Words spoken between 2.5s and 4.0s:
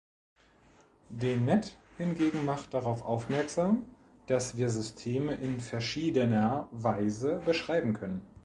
darauf aufmerksam,